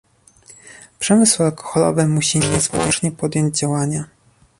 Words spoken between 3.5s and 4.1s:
działania